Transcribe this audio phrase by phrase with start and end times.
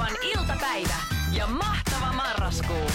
[0.00, 0.94] Radionovan iltapäivä
[1.32, 2.90] ja mahtava marraskuu.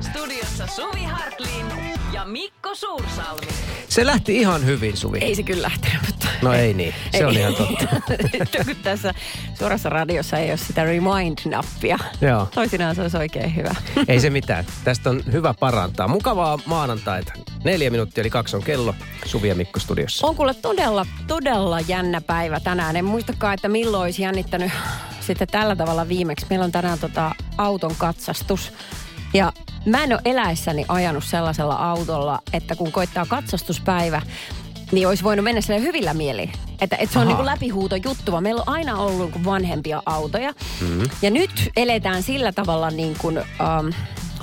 [0.00, 1.66] Studiossa Suvi Hartlin
[2.12, 3.46] ja Mikko Suursalmi.
[3.88, 5.18] Se lähti ihan hyvin, Suvi.
[5.18, 6.26] Ei se kyllä lähtenyt, mutta...
[6.42, 7.86] No ei niin, se on ihan totta.
[8.64, 9.14] kun tässä
[9.58, 11.98] suorassa radiossa ei ole sitä remind-nappia.
[12.20, 12.48] Joo.
[12.54, 13.74] Toisinaan se olisi oikein hyvä.
[14.08, 14.66] Ei se mitään.
[14.84, 16.08] Tästä on hyvä parantaa.
[16.08, 17.32] Mukavaa maanantaita.
[17.64, 18.94] Neljä minuuttia eli kaksi on kello.
[19.24, 20.26] Suvi ja Mikko studiossa.
[20.26, 22.96] On kuule todella, todella jännä päivä tänään.
[22.96, 24.72] En muistakaan, että milloin olisi jännittänyt
[25.22, 26.46] sitten tällä tavalla viimeksi.
[26.50, 28.72] Meillä on tänään tota auton katsastus.
[29.34, 29.52] Ja
[29.86, 34.22] mä en ole eläessäni ajanut sellaisella autolla, että kun koittaa katsastuspäivä,
[34.92, 36.50] niin olisi voinut mennä sille hyvillä mieli.
[36.80, 37.36] Että, että se on Aha.
[37.36, 40.52] niin läpihuuto juttu, vaan meillä on aina ollut niin kuin vanhempia autoja.
[40.80, 41.10] Mm-hmm.
[41.22, 43.88] Ja nyt eletään sillä tavalla niin kuin, ähm,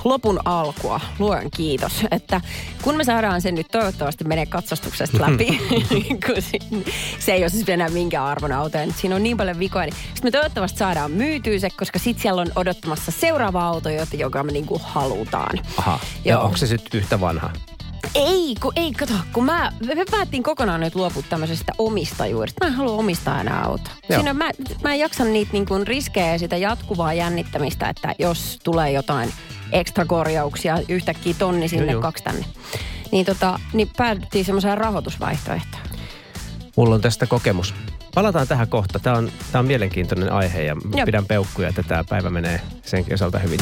[0.04, 1.92] lopun alkua, luojan kiitos.
[2.10, 2.40] Että
[2.82, 5.60] kun me saadaan sen nyt toivottavasti menee katsastuksesta läpi,
[6.26, 6.42] kun
[7.18, 9.84] se ei ole siis enää minkään arvon auto, ja nyt siinä on niin paljon vikoja,
[9.84, 14.16] niin sit me toivottavasti saadaan myytyä se, koska sitten siellä on odottamassa seuraava auto, jota-
[14.16, 15.58] joka me niinku halutaan.
[15.76, 16.00] Aha.
[16.24, 17.50] Ja onko se sitten yhtä vanha?
[18.14, 22.64] Ei, kun, ei, kato, kun mä, me päättiin kokonaan nyt luopua tämmöisestä omistajuudesta.
[22.64, 23.94] Mä en halua omistaa enää autoa.
[24.06, 24.50] Siinä mä,
[24.82, 29.32] mä en jaksa niitä niin kuin riskejä ja sitä jatkuvaa jännittämistä, että jos tulee jotain
[29.72, 32.44] ekstra korjauksia, yhtäkkiä tonni sinne, Joo, kaksi tänne.
[33.12, 35.82] Niin, tota, niin päädyttiin semmoiseen rahoitusvaihtoehtoon.
[36.76, 37.74] Mulla on tästä kokemus.
[38.14, 38.98] Palataan tähän kohta.
[38.98, 41.06] Tämä on, tää on mielenkiintoinen aihe ja Joo.
[41.06, 43.60] pidän peukkuja, että tämä päivä menee senkin osalta hyvin.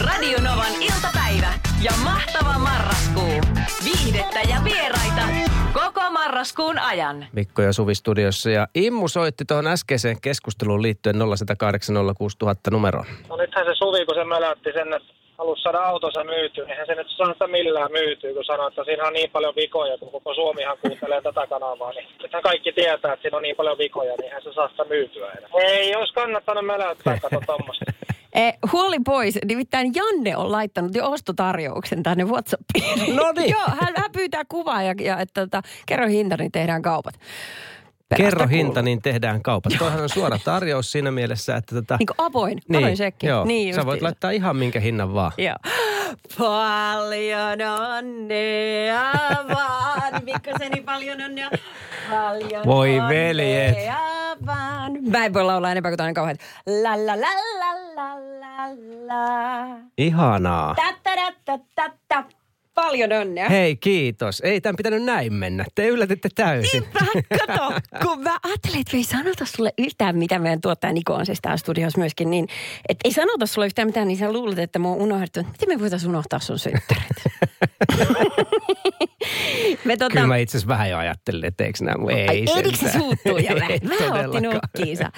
[0.00, 3.40] Radionovan iltapäivä ja mahtava marraskuu.
[3.84, 5.45] Viihdettä ja vieraita
[5.76, 7.26] koko marraskuun ajan.
[7.32, 8.50] Mikko ja Suvi studiossa.
[8.50, 11.20] Ja Immu soitti tuohon äskeiseen keskusteluun liittyen 0806000
[12.70, 13.06] numeroon.
[13.28, 16.86] No nythän se Suvi, kun se mölätti sen, että halusi saada autonsa myytyä, niin eihän
[16.86, 20.10] se nyt saa sitä millään myytyä, kun sanoo, että siinä on niin paljon vikoja, kun
[20.12, 24.14] koko Suomihan kuuntelee tätä kanavaa, niin nythän kaikki tietää, että siinä on niin paljon vikoja,
[24.16, 25.50] niin eihän se saa sitä myytyä enää.
[25.62, 27.84] Ei olisi kannattanut möläyttää, kato tommoista.
[28.36, 29.38] E, huoli pois.
[29.44, 33.16] Nimittäin Janne on laittanut jo ostotarjouksen tänne Whatsappiin.
[33.16, 33.50] No niin.
[33.56, 37.14] Joo, hän, hän pyytää kuvaa ja, ja että tota, kerro hinta, niin tehdään kaupat.
[38.08, 38.64] Perästä Kerro kuuluu.
[38.64, 39.72] hinta, niin tehdään kaupat.
[39.78, 41.96] Toihan on suora tarjous siinä mielessä, että tätä...
[41.98, 43.26] Niin kuin avoin, avoin sekki.
[43.26, 45.32] Joo, Niin sä voit laittaa ihan minkä hinnan vaan.
[45.38, 45.54] Joo.
[46.38, 47.58] Paljon
[47.98, 49.02] onnea
[49.54, 50.24] vaan.
[50.24, 51.50] Mikkoseni paljon onnea.
[52.10, 53.76] Paljon Voi onnea veljet.
[54.46, 54.92] vaan.
[55.10, 56.36] Mä en voi laulaa enempää kuin toinen kauhean.
[56.82, 57.28] La la la
[57.58, 58.68] la la la
[59.06, 59.76] la.
[59.98, 60.74] Ihanaa.
[60.74, 62.24] Ta ta ta ta ta ta.
[62.76, 63.48] Paljon onnea.
[63.48, 64.40] Hei, kiitos.
[64.40, 65.64] Ei tämän pitänyt näin mennä.
[65.74, 66.82] Te yllätitte täysin.
[66.82, 66.98] Niinpä,
[67.38, 67.72] kato,
[68.02, 71.56] kun mä ajattelin, että ei sanota sulle yhtään, mitä meidän tuottaja Niko on siis täällä
[71.56, 72.48] studiossa myöskin, niin
[72.88, 75.42] että ei sanota sulle yhtään mitään, niin sä luulet, että mä oon unohdettu.
[75.42, 77.06] Miten me voitaisiin unohtaa sun synttärit?
[79.84, 82.10] me tota, Kyllä mä itse asiassa vähän jo ajattelin, että eikö nämä...
[82.10, 85.10] Ei Ai, eikö se suuttuu ja vähän, Ei vähän otti nokkiinsa.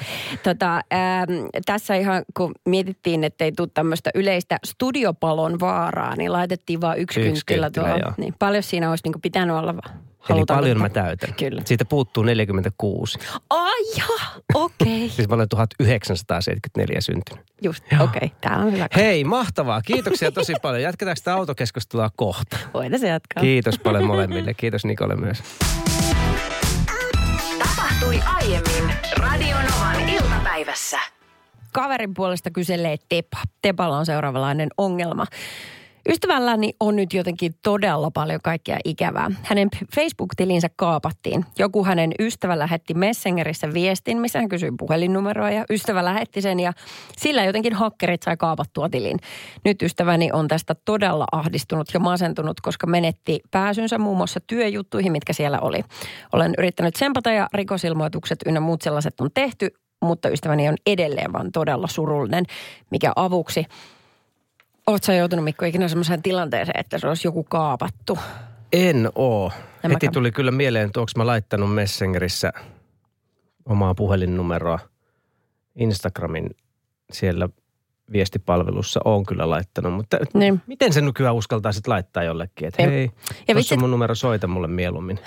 [0.43, 6.81] Tota, ähm, tässä ihan kun mietittiin, että ei tule tämmöistä yleistä studiopalon vaaraa, niin laitettiin
[6.81, 8.01] vaan yksi, Yksi kynttilä, tuohon.
[8.01, 8.13] joo.
[8.17, 9.71] Niin paljon siinä olisi niin pitänyt olla.
[9.71, 11.35] Eli Halutaanko- paljon mä täytän.
[11.35, 11.63] Kyllä.
[11.65, 13.19] Siitä puuttuu 46.
[13.51, 13.83] Ai
[14.55, 14.87] okei.
[15.05, 15.09] Okay.
[15.17, 17.45] Siis mä olen 1974 syntynyt.
[17.63, 18.87] Just, okei, okay, tää on hyvä.
[18.97, 19.83] Hei, mahtavaa.
[19.83, 20.83] Kiitoksia tosi paljon.
[20.83, 22.59] Jatketaanko sitä autokeskustelua kohta?
[22.75, 23.41] Voidaan se jatkaa.
[23.41, 24.55] Kiitos paljon molemmille.
[24.55, 25.43] Kiitos Nikolle myös.
[27.59, 30.99] Tapahtui aiemmin Radionovan iltapäivässä.
[31.73, 33.39] Kaverin puolesta kyselee Tepa.
[33.63, 35.27] Tepalla on seuraavanlainen ongelma.
[36.11, 39.31] Ystävälläni on nyt jotenkin todella paljon kaikkea ikävää.
[39.43, 41.45] Hänen Facebook-tilinsä kaapattiin.
[41.59, 46.73] Joku hänen ystävä lähetti Messengerissä viestin, missä hän kysyi puhelinnumeroa ja ystävä lähetti sen ja
[47.17, 49.19] sillä jotenkin hakkerit sai kaapattua tilin.
[49.65, 55.33] Nyt ystäväni on tästä todella ahdistunut ja masentunut, koska menetti pääsynsä muun muassa työjuttuihin, mitkä
[55.33, 55.81] siellä oli.
[56.33, 59.71] Olen yrittänyt sempata ja rikosilmoitukset ynnä muut sellaiset on tehty,
[60.05, 62.45] mutta ystäväni on edelleen vaan todella surullinen,
[62.91, 63.65] mikä avuksi.
[64.89, 68.19] Oletko sä joutunut Mikko ikinä semmoiseen tilanteeseen, että se olisi joku kaapattu?
[68.73, 69.53] En oo.
[69.57, 70.13] En Heti mäkään.
[70.13, 72.53] tuli kyllä mieleen, että onko mä laittanut Messengerissä
[73.67, 74.79] omaa puhelinnumeroa
[75.77, 76.51] Instagramin
[77.13, 77.49] siellä
[78.13, 80.63] viestipalvelussa on kyllä laittanut, mutta Niin.
[80.67, 82.89] miten sen nykyään uskaltaa sitten laittaa jollekin, että Ei.
[82.91, 83.11] hei,
[83.49, 85.19] Ja vitsi- on mun numero, soita mulle mieluummin.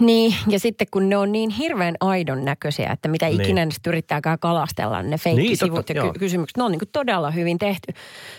[0.00, 3.40] Niin, ja sitten kun ne on niin hirveän aidon näköisiä, että mitä Niin.
[3.40, 6.12] ikinä ne yrittääkään kalastella, ne feikkisivut totta, ja joo.
[6.12, 7.92] ky- kysymykset, ne on niin kuin todella hyvin tehty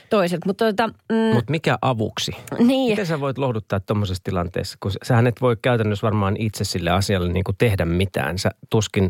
[0.09, 0.45] toiset.
[0.45, 2.31] Mutta tota, mm, Mutta mikä avuksi?
[2.59, 6.89] niin, Miten sä voit lohduttaa tuommoisessa tilanteessa, kun sähän et voi käytännössä varmaan itse sille
[6.91, 8.37] asialle niin kuin tehdä mitään.
[8.39, 9.09] Sä tuskin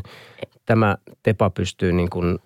[0.65, 2.39] tämä tepa pystyy niin kuin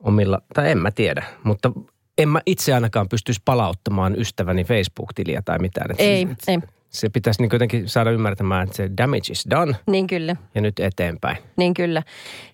[0.00, 1.72] omilla, tai en mä tiedä, mutta
[2.18, 5.90] en mä itse ainakaan pystyisi palauttamaan ystäväni Facebook-tiliä tai mitään.
[5.90, 6.58] Et ei, et- ei.
[6.92, 10.36] Se pitäisi niin jotenkin saada ymmärtämään, että se damage is done Niin kyllä.
[10.54, 11.36] ja nyt eteenpäin.
[11.56, 12.02] Niin kyllä.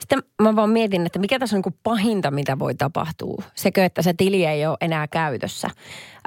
[0.01, 3.43] Sitten mä vaan mietin, että mikä tässä on niin pahinta, mitä voi tapahtua.
[3.55, 5.71] Sekö, että se tili ei ole enää käytössä.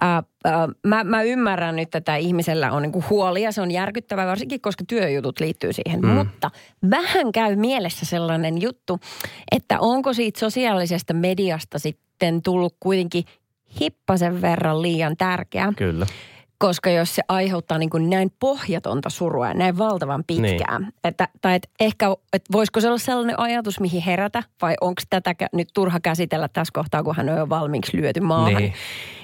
[0.01, 4.27] Ää, ää, mä, mä ymmärrän nyt, että ihmisellä on niin huoli ja se on järkyttävää,
[4.27, 6.01] varsinkin koska työjutut liittyy siihen.
[6.01, 6.07] Mm.
[6.07, 6.51] Mutta
[6.89, 8.99] vähän käy mielessä sellainen juttu,
[9.51, 13.23] että onko siitä sosiaalisesta mediasta sitten tullut kuitenkin
[13.81, 15.73] hippasen verran liian tärkeä.
[15.77, 16.05] Kyllä.
[16.61, 20.93] Koska jos se aiheuttaa niin kuin näin pohjatonta surua ja näin valtavan pitkään, niin.
[21.03, 25.35] että, tai et ehkä, että voisiko se olla sellainen ajatus, mihin herätä, vai onko tätä
[25.53, 28.55] nyt turha käsitellä tässä kohtaa, kun hän on jo valmiiksi lyöty maahan.
[28.55, 28.73] Niin.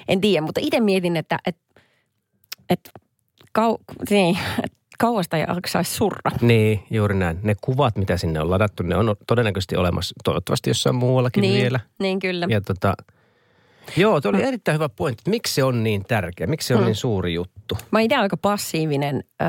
[0.08, 1.80] En tiedä, mutta itse mietin, että, että,
[2.70, 2.90] että
[3.52, 3.76] kau,
[4.10, 6.30] niin, että kauasta ei jaksaisi surra.
[6.40, 7.38] Niin, juuri näin.
[7.42, 11.80] Ne kuvat, mitä sinne on ladattu, ne on todennäköisesti olemassa toivottavasti jossain muuallakin Niin, vielä.
[11.98, 12.46] niin kyllä.
[12.50, 12.94] Ja tota,
[13.96, 16.84] joo, tuo oli erittäin hyvä pointti, miksi se on niin tärkeä, miksi se on Mm.
[16.86, 17.78] niin suuri juttu.
[17.90, 19.48] Mä itse aika passiivinen, äh,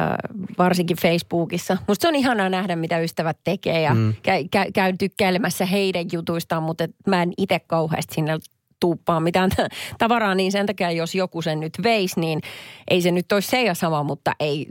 [0.58, 1.78] varsinkin Facebookissa.
[1.88, 4.14] Musta se on ihanaa nähdä, mitä ystävät tekee ja mm.
[4.24, 8.38] käy, käy, käyn tykkäilemässä heidän jutuistaan, mutta mä en itse kauheasti sinne
[8.80, 9.50] tuuppaa mitään
[9.98, 12.42] tavaraa, niin sen takia jos joku sen nyt veisi, niin
[12.90, 14.68] ei se nyt olisi se ja sama, mutta ei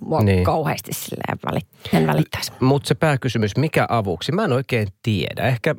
[0.00, 0.44] mua Niin.
[0.44, 2.52] kauheasti silleen välit, en välittäisi.
[2.60, 4.32] Mutta se pääkysymys, mikä avuksi?
[4.32, 5.42] Mä en oikein tiedä.
[5.42, 5.74] Ehkä,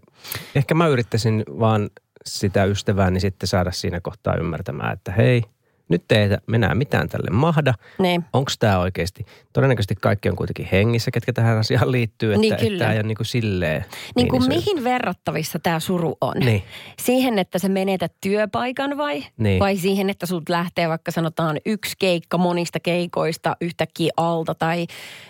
[0.56, 1.90] ehkä mä yrittäisin vaan
[2.25, 5.44] sitä ystävääni sitten saada siinä kohtaa ymmärtämään, että hei,
[5.90, 7.74] nyt ei enää mitään tälle mahda.
[8.00, 8.26] Niin.
[8.34, 9.26] Onko tämä oikeasti?
[9.54, 12.30] Todennäköisesti kaikki on kuitenkin hengissä, ketkä tähän asiaan liittyy.
[12.30, 12.80] Että, Niin, että kyllä.
[12.80, 13.86] tämä ei ole niin kuin silleen.
[14.16, 16.34] Niin kuin mihin verrattavissa tämä suru on?
[16.40, 16.64] Niin.
[17.02, 19.24] Siihen, että sä menetät työpaikan vai?
[19.38, 19.60] Niin.
[19.60, 24.56] Vai siihen, että sut lähtee vaikka sanotaan yksi keikka monista keikoista yhtäkkiä alta?
[24.56, 24.88] Tai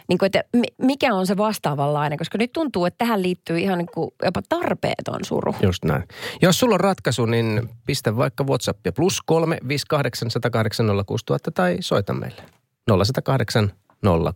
[0.07, 2.17] niin kuin, että mi- mikä on se vastaavanlainen?
[2.17, 5.55] Koska nyt tuntuu, että tähän liittyy ihan niin kuin jopa tarpeeton suru.
[5.61, 6.03] Just näin.
[6.41, 12.13] Jos sulla on ratkaisu, niin pistä vaikka WhatsAppia plus 3 58 108 06000 tai soita
[12.13, 12.41] meille
[12.87, 13.71] 0108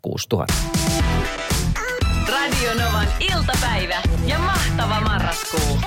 [0.02, 0.54] 06000.
[2.30, 5.78] Radio Novan iltapäivä ja mahtava marraskuu.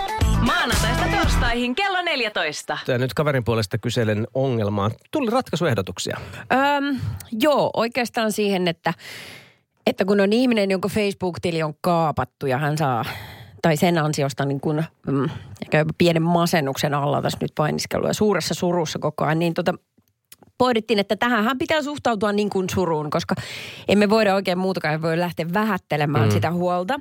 [0.40, 2.78] Maanantaista torstaihin kello 14.
[2.88, 4.90] Ja nyt kaverin puolesta kyselen ongelmaa.
[5.10, 6.18] Tuli ratkaisuehdotuksia.
[6.52, 6.98] Öm,
[7.32, 8.94] joo, oikeastaan siihen, että,
[9.86, 13.04] että kun on ihminen, jonka Facebook-tili on kaapattu ja hän saa
[13.62, 15.30] tai sen ansiosta niin kuin, mm,
[15.62, 19.74] ehkä jopa pienen masennuksen alla tässä nyt painiskelua ja suuressa surussa koko ajan, niin tota,
[20.58, 23.34] pohdittiin, että tähän pitää suhtautua niin kuin suruun, koska
[23.88, 26.32] emme voida oikein muutakaan voi lähteä vähättelemään mm.
[26.32, 27.00] sitä huolta.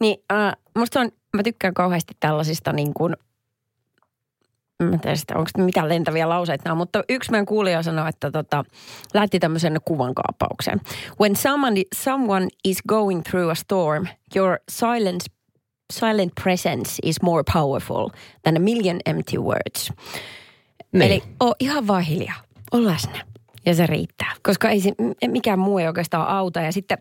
[0.00, 3.16] Niin äh, musta on, mä tykkään kauheasti tällaisista niin kuin,
[4.82, 8.30] mä en tiedä sitä, onko mitään lentäviä lauseita nämä, mutta yksi meidän kuulija sanoi, että
[8.30, 8.64] tota,
[9.14, 10.80] lähti tämmöisen kuvankaappaukseen.
[11.20, 14.06] When someone, someone is going through a storm,
[14.36, 15.26] your silence,
[15.92, 18.08] silent presence is more powerful
[18.42, 19.92] than a million empty words.
[20.92, 21.02] Niin.
[21.02, 23.24] Eli oo ihan vaan hiljaa, ole läsnä
[23.66, 24.32] ja se riittää.
[24.42, 24.92] Koska ei se,
[25.26, 26.98] mikään muu ei oikeastaan auta ja sitten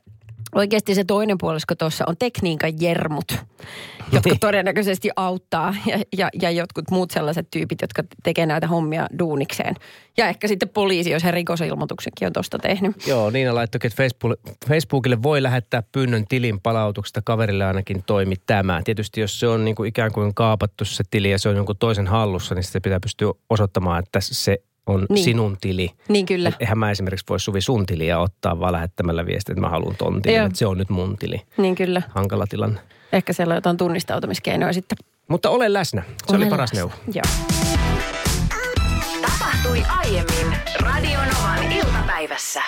[0.55, 3.31] oikeasti se toinen puolisko tuossa on tekniikan jermut,
[4.13, 4.39] jotka Niin.
[4.39, 9.75] todennäköisesti auttaa ja, ja, ja jotkut muut sellaiset tyypit, jotka tekee näitä hommia duunikseen.
[10.17, 13.07] Ja ehkä sitten poliisi, jos he rikosilmoituksenkin on tuosta tehnyt.
[13.07, 17.21] Joo, Niina laittoi, että Facebook, Facebookille voi lähettää pyynnön tilin palautuksesta.
[17.21, 18.81] Kaverille ainakin toimi tämä.
[18.85, 21.77] Tietysti jos se on niin kuin ikään kuin kaapattu se tili ja se on jonkun
[21.77, 24.57] toisen hallussa, niin se pitää pystyä osoittamaan, että se
[24.87, 25.23] on niin.
[25.23, 25.89] Sinun tili.
[26.07, 26.49] Niin kyllä.
[26.49, 29.95] Et eihän mä esimerkiksi voi Suvi sun tiliä ottaa vaan lähettämällä viestiä, että mä haluan
[29.95, 31.41] ton tilin, että se on nyt mun tili.
[31.57, 32.01] Niin kyllä.
[32.09, 32.79] Hankala tilanne.
[33.13, 34.97] Ehkä siellä on jotain tunnistautumiskeinoja sitten.
[35.27, 36.03] Mutta ole läsnä.
[36.27, 36.79] Se oli Ole paras läsnä.
[36.79, 36.93] neuvo.
[37.13, 37.23] Joo.
[39.21, 42.61] Tapahtui aiemmin Radio Novan iltapäivässä.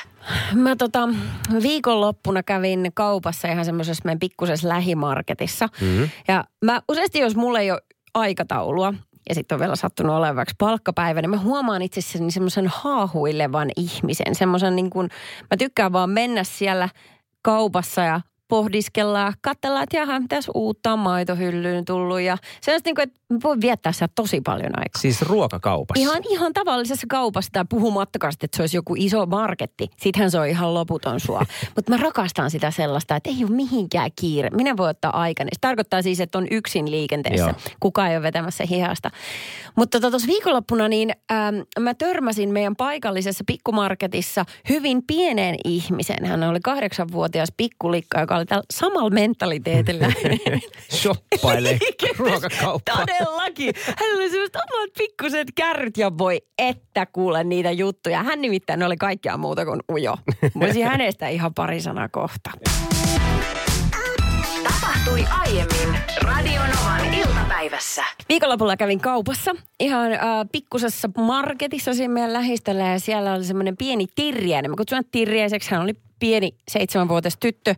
[0.53, 1.09] Mä tota,
[1.61, 5.69] viikonloppuna kävin kaupassa ihan semmoisessa meidän pikkusessa lähimarketissa.
[5.81, 6.09] Mm-hmm.
[6.27, 7.81] Ja mä useasti, jos mulla ei ole
[8.13, 8.93] aikataulua,
[9.29, 14.35] ja sitten on vielä sattunut olemaan vaikka palkkapäivä, niin mä huomaan itsessäni semmoisen haahuilevan ihmisen.
[14.35, 15.09] Semmoisen niin kuin,
[15.51, 16.89] mä tykkään vaan mennä siellä
[17.41, 22.21] kaupassa ja pohdiskellaan, katsellaan, että jaha, mitäs uutta on maitohyllyyn tullut.
[22.21, 25.01] Ja sellaista niin kuin, että mä voin viettää siellä tosi paljon aikaa.
[25.01, 26.01] Siis ruokakaupassa.
[26.01, 29.89] Ihan, ihan tavallisessa kaupassa tai puhumattakaan, että se olisi joku iso marketti.
[29.97, 31.41] Sittenhän se on ihan loputon sua.
[31.75, 34.49] Mutta mä rakastan sitä sellaista, että ei ole mihinkään kiire.
[34.49, 35.49] Minä voi ottaa aikani.
[35.53, 37.45] Se tarkoittaa siis, että on yksin liikenteessä.
[37.45, 37.75] Joo.
[37.79, 39.11] Kukaan ei ole vetämässä hihasta.
[39.75, 46.25] Mutta tuossa viikonloppuna niin ähm, mä törmäsin meidän paikallisessa pikkumarketissa hyvin pieneen ihmisen.
[46.25, 50.07] Hän oli kahdeksanvuotias pikkulikka, joka oli tällä samalla mentaliteetillä.
[51.01, 51.79] Shoppailee
[52.17, 53.05] ruokakauppaa.
[53.25, 53.73] Todellakin.
[53.97, 58.23] Hänellä oli sellaiset omat pikkuset kärryt ja voi että kuule niitä juttuja.
[58.23, 60.15] Hän nimittäin oli kaikkea muuta kuin ujo.
[60.59, 62.51] Voisin hänestä ihan pari sanaa kohta.
[64.63, 67.47] Tapahtui aiemmin Radio Novan iltapäivässä.
[67.49, 68.03] päivässä.
[68.29, 70.19] Viikonlopulla kävin kaupassa ihan äh,
[70.51, 74.71] pikkusessa marketissa siinä meidän lähistöllä ja siellä oli semmoinen pieni tirjäinen.
[74.71, 75.71] Mä kutsun tirjäiseksi.
[75.71, 77.75] Hän oli pieni seitsemänvuotias tyttö.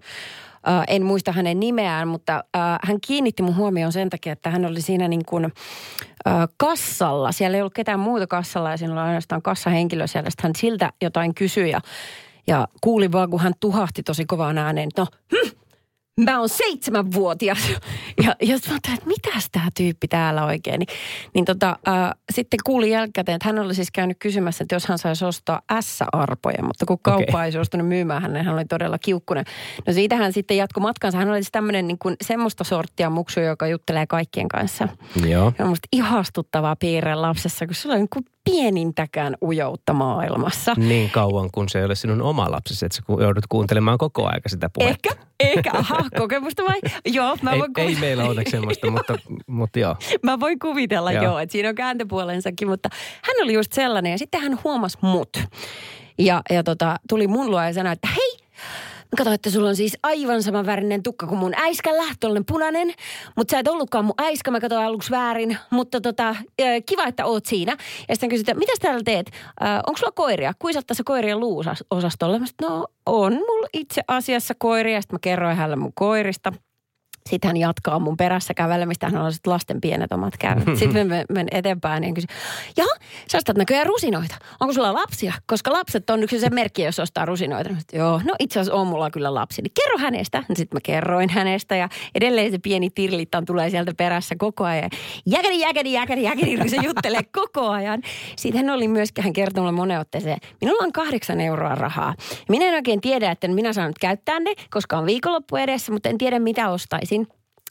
[0.67, 4.65] Äh, en muista hänen nimeään, mutta äh, hän kiinnitti mun huomioon sen takia, että hän
[4.65, 5.53] oli siinä niin kuin äh,
[6.57, 7.31] kassalla.
[7.31, 10.29] Siellä ei ollut ketään muuta kassalla ja siinä oli ainoastaan kassahenkilö siellä.
[10.29, 11.81] Sitten hän siltä jotain kysyi ja,
[12.47, 15.54] ja kuulin vaan, kun hän tuhahti tosi kovaan ääneen, että no, hm,
[16.23, 17.69] mä oon seitsemänvuotias.
[18.23, 20.79] Ja, ja ajattelin, että mitäs tämä tyyppi täällä oikein.
[20.79, 20.87] Niin,
[21.33, 24.97] niin tota, äh, sitten kuulin jälkikäteen, että hän oli siis käynyt kysymässä, että jos hän
[24.97, 27.45] saisi ostaa S-arpoja, mutta kun kauppa Okei.
[27.45, 29.45] ei suostunut myymään hänelle, hän oli todella kiukkunen.
[29.87, 31.17] No siitä hän sitten jatkoi matkansa.
[31.17, 34.87] Hän oli siis tämmöinen niin kuin semmoista sorttia muksu, joka juttelee kaikkien kanssa.
[35.27, 35.53] Joo.
[35.59, 40.73] Ja on musta ihastuttavaa piirre lapsessa, kun sulla on niin kuin pienintäkään ujoutta maailmassa.
[40.77, 44.49] Niin kauan, kun se ei ole sinun oma lapsesi, että sä joudut kuuntelemaan koko aika
[44.49, 45.09] sitä puhetta.
[45.09, 46.79] Ehkä, ehkä, aha, kokemusta vai?
[47.05, 49.95] Joo, mä ei, voin ei meillä onneksi semmoista, mutta, mutta joo.
[50.23, 51.31] Mä voin kuvitella joo, Joo.
[51.31, 52.89] joo että siinä on kääntöpuolensakin, mutta
[53.21, 55.37] hän oli just sellainen ja sitten hän huomasi mut.
[56.17, 58.37] Ja, ja tota, tuli mun luo ja sanoi, että hei,
[59.15, 62.93] katsoin, että sulla on siis aivan saman värinen tukka kuin mun äiskällä, tollanen punainen.
[63.37, 65.57] Mutta sä et ollutkaan mun äiskä, mä katsoin aluksi väärin.
[65.69, 66.35] Mutta tota,
[66.85, 67.77] kiva, että oot siinä.
[68.09, 69.31] Ja sitten kysyt, että mitä täällä teet?
[69.87, 70.53] Onko sulla koiria?
[70.59, 72.39] Kuisatta se koirien luuosastolle?
[72.39, 75.01] Mä sanoin, no on mulla itse asiassa koiria.
[75.01, 76.53] Sitten mä kerroin hänelle mun koirista.
[77.29, 79.09] Sitten hän jatkaa mun perässä kävelemistä.
[79.09, 80.79] Hän on sitten lasten pienet omat kärryt.
[80.79, 82.29] Sitten mä menen eteenpäin ja kysyn,
[82.77, 82.95] jaha,
[83.31, 84.35] sä ostat näköjään rusinoita.
[84.59, 85.33] Onko sulla lapsia?
[85.47, 87.69] Koska lapset on yksi se merkki, jos ostaa rusinoita.
[87.69, 89.61] Sanoin, Joo, no itse asiassa on mulla kyllä lapsi.
[89.61, 90.43] Niin kerro hänestä.
[90.47, 94.89] Sitten mä kerroin hänestä ja edelleen se pieni tirlittan tulee sieltä perässä koko ajan.
[95.25, 98.01] Jäkäri, jäkäri, jäkäri, jäkäri, kun se juttelee koko ajan.
[98.35, 102.13] Sitten hän oli myöskin, hän kertoi mulle monen otteeseen, minulla on kahdeksan euroa rahaa.
[102.49, 106.09] Minä en oikein tiedä, että minä saan nyt käyttää ne, koska on viikonloppu edessä, mutta
[106.09, 107.14] en tiedä mitä ostaisin.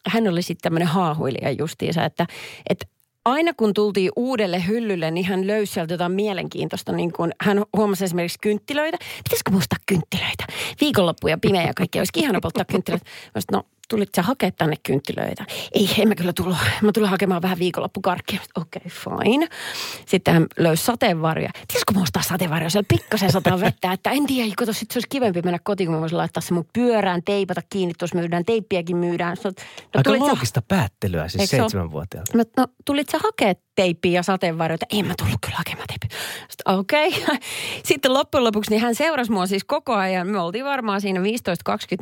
[0.08, 2.26] Hän oli sitten tämmöinen haahuilija justiinsa, että,
[2.70, 2.86] että
[3.24, 6.92] aina kun tultiin uudelle hyllylle, niin hän löysi sieltä jotain mielenkiintoista.
[6.92, 8.98] Niin kun hän huomasi esimerkiksi kynttilöitä.
[9.24, 10.44] Pitäisikö muistaa kynttilöitä?
[10.80, 11.98] Viikonloppu ja pimeä ja kaikki.
[11.98, 13.06] Olisi ihana polttaa kynttilöitä.
[13.34, 15.44] Mä no tulit sä hakea tänne kynttilöitä?
[15.72, 16.56] Ei, en mä kyllä tullut.
[16.82, 18.40] Mä tulin hakemaan vähän viikonloppukarkkia.
[18.56, 19.48] Okei, okay, fine.
[20.06, 21.50] Sitten hän löysi sateenvarjoja.
[21.60, 22.70] Pitäisikö mä ostaa sateenvarjoja?
[22.70, 25.94] Siellä pikkasen sataa vettä, että en tiedä, kato, sit se olisi kivempi mennä kotiin, kun
[25.94, 29.36] mä voisin laittaa se mun pyörään, teipata kiinni, tuossa myydään, teippiäkin myydään.
[29.44, 29.50] No,
[29.94, 32.36] Aika tulit sä- loogista päättelyä siis seitsemänvuotiaalta.
[32.36, 34.86] Mä, no tulit sä hakea teippiä ja sateenvarjoita?
[34.92, 36.03] En mä tullut kyllä hakemaan teippiä.
[36.48, 37.08] Sitten okei.
[37.08, 37.36] Okay.
[37.84, 40.28] Sitten loppujen lopuksi niin hän seurasi mua siis koko ajan.
[40.28, 41.22] Me oltiin varmaan siinä 15-20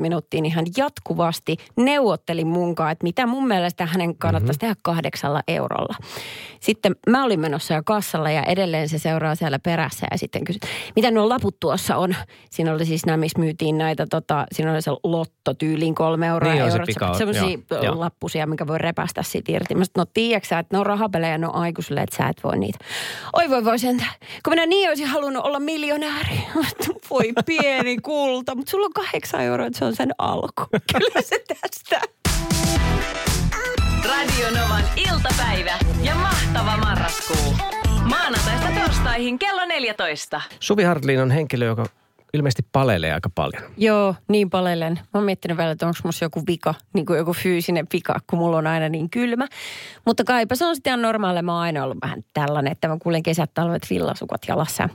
[0.01, 4.61] minuuttia, niin hän jatkuvasti neuvotteli munkaan, että mitä mun mielestä hänen kannattaisi mm-hmm.
[4.61, 5.95] tehdä kahdeksalla eurolla.
[6.61, 10.61] Sitten mä olin menossa jo kassalla ja edelleen se seuraa siellä perässä ja sitten kysyi,
[10.97, 12.15] mitä nuo laput tuossa on?
[12.51, 16.53] Siinä oli siis nämä, missä myytiin näitä, tota, siinä oli se lotto tyyliin kolme euroa.
[16.53, 16.79] Niin on se
[17.19, 17.59] Semmoisia
[17.99, 19.75] lappusia, mikä voi repästä siitä irti.
[19.75, 22.59] Mä sanoin, no tiedätkö että ne on rahapelejä, ne on aikuisille, että sä et voi
[22.59, 22.79] niitä.
[23.33, 24.05] Oi voi voi sen,
[24.45, 26.41] kun minä niin olisin halunnut olla miljonääri.
[27.11, 30.67] Voi pieni kulta, mutta sulla on kahdeksan euroa, että se on sen alku.
[30.93, 32.01] Kyllä se tästä.
[34.05, 37.55] Radio Novan iltapäivä ja mahtava marraskuu.
[38.05, 40.41] Maanantaista torstaihin kello 14.
[40.61, 41.87] Suvi Hartlin on henkilö, joka
[42.35, 43.63] ilmeisesti palelee aika paljon.
[43.77, 44.93] Joo, niin palelen.
[44.95, 48.57] Mä oon miettinyt välillä, että onko joku vika, niin kuin joku fyysinen vika, kun mulla
[48.57, 49.47] on aina niin kylmä.
[50.07, 51.43] Mutta kaipa se on sitten ihan normaalia.
[51.43, 54.89] Mä oon aina ollut vähän tällainen, että mä kuulen kesät, talvet, villasukot jalassa.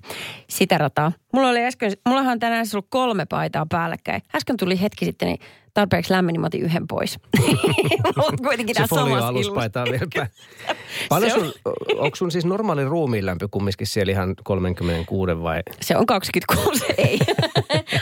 [0.50, 1.12] Sitä rataa.
[1.34, 4.22] Mulla oli äsken, mullahan on tänään ollut kolme paitaa päällekkäin.
[4.36, 5.40] Äsken tuli hetki sitten, niin
[5.78, 7.20] tarpeeksi lämmin, niin mä otin yhden pois.
[8.26, 9.84] On kuitenkin Se samassa ilmassa.
[9.84, 10.28] vielä.
[11.10, 11.54] Paljon on- sun,
[11.98, 15.62] onko sun siis normaali ruumiinlämpö kumminkin siellä ihan 36 vai?
[15.82, 17.20] Se on 26, ei.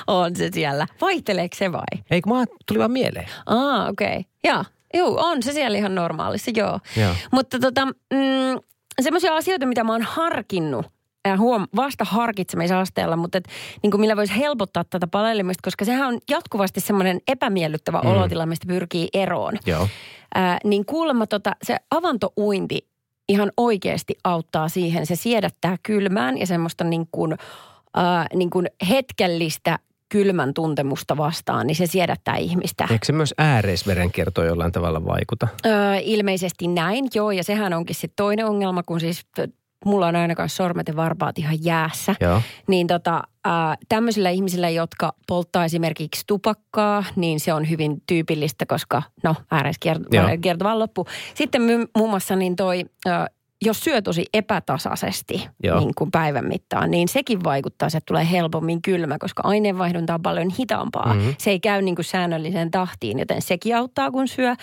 [0.08, 0.88] on se siellä.
[1.02, 2.04] Vaihteleeko se vai?
[2.12, 3.28] Ei kun mä tuli vaan mieleen.
[3.46, 4.08] Aa, okei.
[4.08, 4.24] Okay.
[4.44, 4.64] Joo,
[4.94, 6.80] joo, on se siellä ihan normaalissa, joo.
[6.98, 7.14] Joo.
[7.32, 8.60] Mutta tota, mm,
[9.02, 10.86] semmoisia asioita, mitä mä oon harkinnut,
[11.26, 13.48] ja huom, vasta harkitsemisasteella, mutta et,
[13.84, 18.10] niin kuin millä voisi helpottaa tätä palelemista, koska sehän on jatkuvasti semmoinen epämiellyttävä mm.
[18.10, 19.54] olotila, mistä pyrkii eroon.
[19.66, 19.88] Joo.
[20.36, 22.88] Ää, niin kuulemma tota, se avantouinti
[23.30, 25.06] ihan oikeasti auttaa siihen.
[25.06, 27.38] Se siedättää kylmään ja semmoista niin kuin,
[27.96, 29.80] ää, niin kuin hetkellistä
[30.10, 32.88] kylmän tuntemusta vastaan, niin se siedättää ihmistä.
[32.92, 35.48] Eikö se myös ääreisverenkierto jollain tavalla vaikuta?
[35.66, 37.32] Öö, ilmeisesti näin, joo.
[37.32, 39.26] Ja sehän onkin sitten toinen ongelma, kun siis
[39.86, 42.16] mulla on ainakaan sormet ja varpaat ihan jäässä.
[42.22, 42.42] Joo.
[42.68, 49.02] Niin tota, ää, tämmöisillä ihmisillä, jotka polttaa esimerkiksi tupakkaa, niin se on hyvin tyypillistä, koska
[49.24, 49.46] no Joo.
[49.52, 51.08] ääreiskierto vaan loppu.
[51.36, 53.28] Sitten my, muun muassa niin toi, ää,
[53.66, 55.80] jos syö tosi epätasaisesti Joo.
[55.80, 60.52] niin kuin päivän mittaan, niin sekin vaikuttaa, että tulee helpommin kylmä, koska aineenvaihdunta on paljon
[60.60, 61.14] hitaampaa.
[61.14, 61.30] Mhm.
[61.38, 64.56] Se ei käy niin kuin säännölliseen tahtiin, joten sekin auttaa, kun syö.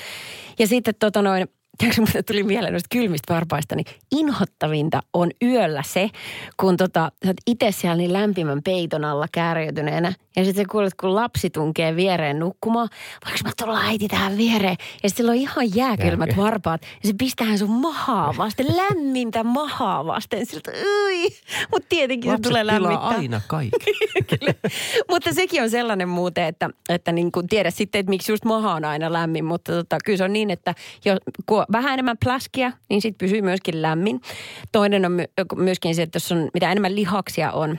[0.58, 1.48] Ja sitten tota noin,
[1.82, 6.10] tiedätkö, mulle tuli mieleen noista kylmistä varpaista, niin inhottavinta on yöllä se,
[6.56, 10.12] kun tota, sä oot itse siellä niin lämpimän peiton alla kärjytyneenä.
[10.36, 12.88] Ja sitten sä kuulet, kun lapsi tunkee viereen nukkumaan.
[13.24, 14.76] Voinko mä tulla äiti tähän viereen?
[15.02, 16.42] Ja sitten sillä on ihan jääkylmät Jääkö?
[16.42, 16.82] varpaat.
[16.82, 20.46] Ja se pistää sun mahaa vasten, lämmintä mahaa vasten.
[20.46, 21.28] Siltä, ui.
[21.70, 23.08] Mutta tietenkin se Lapset tulee pilaa lämmittää.
[23.08, 23.92] aina kaikki.
[25.10, 28.84] Mutta sekin on sellainen muuten, että, että niin tiedä sitten, että miksi just maha on
[28.84, 29.44] aina lämmin.
[29.44, 30.74] Mutta tota, kyllä se on niin, että
[31.04, 34.20] jos, kun vähän enemmän pläskiä, niin sitten pysyy myöskin lämmin.
[34.72, 35.24] Toinen on my,
[35.56, 37.78] myöskin se, että jos on, mitä enemmän lihaksia on,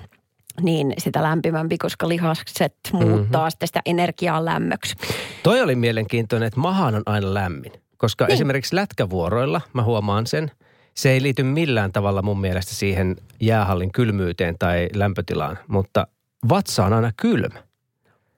[0.62, 3.50] niin sitä lämpimämpi, koska lihakset muuttaa mm-hmm.
[3.50, 4.96] sitten sitä energiaa lämmöksi.
[5.44, 7.72] Toi oli mielenkiintoinen, että mahaan on aina lämmin.
[7.98, 8.34] Koska Niin.
[8.34, 10.52] esimerkiksi lätkävuoroilla, mä huomaan sen,
[10.94, 15.60] se ei liity millään tavalla mun mielestä siihen jäähallin kylmyyteen tai lämpötilaan.
[15.68, 16.08] Mutta
[16.50, 17.64] vatsa on aina kylmä.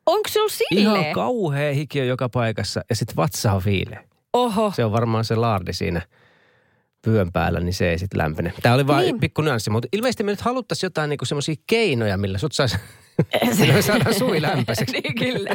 [0.06, 1.02] Onko se silleen?
[1.02, 4.04] Ihan kauhea hiki on joka paikassa ja sitten vatsa on viileä.
[4.36, 4.72] Oho.
[4.76, 6.02] Se on varmaan se laardi siinä
[7.08, 8.54] vyön päällä, niin se ei sitten lämpene.
[8.62, 9.20] Tämä oli vain Niin.
[9.20, 12.78] pikku nyanssi, mutta ilmeisesti me nyt haluttaisiin jotain niinku semmoisia keinoja, millä sut saisi,
[13.74, 15.00] me saadaan sui lämpöiseksi.
[15.00, 15.50] niin kyllä.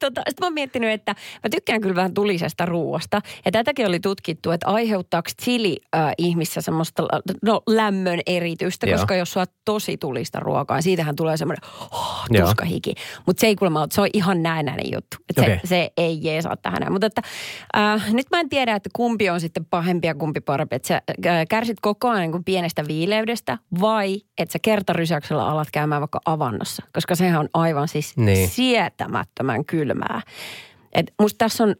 [0.00, 3.20] Tota, Sitten mä oon miettinyt, että mä tykkään kyllä vähän tulisesta ruoasta.
[3.44, 7.02] Ja tätäkin oli tutkittu, että aiheuttaako chili äh, ihmissä semmoista
[7.42, 8.98] no, lämmön eritystä, Joo.
[8.98, 12.94] koska jos suot tosi tulista ruokaa, niin siitähän tulee semmoinen oh, tuskahiki.
[13.26, 15.16] Mutta se ei kuulemma se on ihan näennäinen juttu.
[15.28, 15.60] Et se, Okei.
[15.64, 16.92] se ei jeesaa tähän.
[16.92, 17.22] Mutta että,
[17.76, 20.76] äh, nyt mä en tiedä, että kumpi on sitten pahempi ja kumpi parempi.
[20.76, 25.68] Että sä äh, kärsit koko ajan niin kuin pienestä viileydestä vai että sä kertarysäyksellä alat
[25.72, 26.82] käymään vaikka avannossa.
[26.96, 28.48] Koska sehän on aivan siis Niin.
[28.48, 30.20] sietämättömän kylmää.
[30.92, 31.74] Et musta tässä on,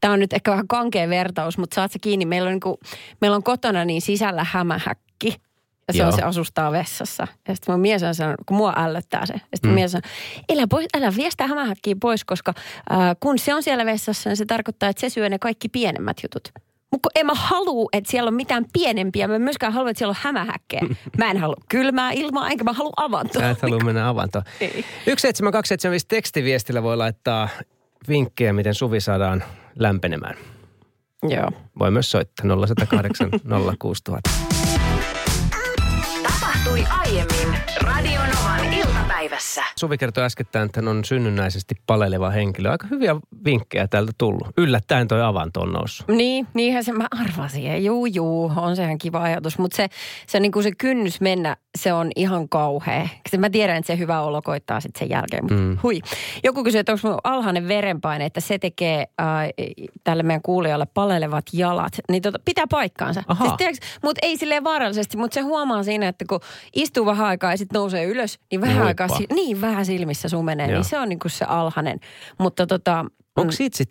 [0.00, 2.24] tämä on nyt ehkä vähän kankea vertaus, mutta saat sä kiinni.
[2.24, 2.80] Meillä on, niinku,
[3.20, 5.36] meillä on kotona niin sisällä hämähäkki.
[5.88, 6.06] Ja se Joo.
[6.06, 7.26] on se asustaa vessassa.
[7.48, 9.32] Ja sitten mun mies on sanonut, kun mua ällöttää se.
[9.34, 9.74] Ja sitten mm.
[9.74, 10.00] mies on,
[10.52, 12.52] älä, pois, älä vie sitä hämähäkkiä pois, koska
[12.92, 16.16] äh, kun se on siellä vessassa, niin se tarkoittaa, että se syö ne kaikki pienemmät
[16.22, 16.52] jutut.
[16.92, 19.28] Mutta en mä halua, että siellä on mitään pienempiä.
[19.28, 20.82] Mä en myöskään halua, että siellä on hämähäkkejä.
[21.18, 23.42] Mä en halua kylmää ilmaa, enkä mä halua avantoa.
[23.42, 24.44] Sä et halua mennä avantoon.
[24.60, 24.84] Ei.
[25.06, 27.48] 17275 tekstiviestillä voi laittaa
[28.08, 29.44] vinkkejä, miten Suvi saadaan
[29.78, 30.34] lämpenemään.
[31.28, 31.50] Joo.
[31.78, 33.30] Voi myös soittaa 0108
[33.78, 34.30] 06000.
[36.22, 38.79] Tapahtui aiemmin Radionovan
[39.20, 39.64] iltapäivässä.
[39.76, 42.70] Suvi kertoi äskettäin, että hän on synnynnäisesti paleleva henkilö.
[42.70, 44.48] Aika hyviä vinkkejä täältä tullut.
[44.56, 46.08] Yllättäen toi avanto on noussut.
[46.08, 47.64] Niin, niinhän se mä arvasin.
[47.64, 49.58] Ja juu, juu, on sehän kiva ajatus.
[49.58, 49.88] Mutta se,
[50.26, 53.08] se, niin se kynnys mennä, se on ihan kauhea.
[53.38, 55.44] Mä tiedän, että se hyvä olo koittaa sitten sen jälkeen.
[55.44, 55.78] Mutta mm.
[55.82, 56.00] hui.
[56.44, 59.26] Joku kysyy, että onko mun alhainen verenpaine, että se tekee äh,
[60.04, 61.92] tälle meidän kuulijalle palelevat jalat.
[62.10, 63.22] Niin tota, pitää paikkaansa.
[63.58, 66.40] Siis, mutta ei silleen vaarallisesti, mutta se huomaa siinä, että kun
[66.74, 69.09] istuu vähän aikaa ja sitten nousee ylös, niin vähän Niin aikaa.
[69.18, 70.66] Si- niin vähän silmissä sumenee.
[70.66, 70.74] Joo.
[70.74, 72.00] Niin se on niin kuin se alhainen.
[72.38, 73.04] Mutta tota,
[73.36, 73.90] Onko siitä sit,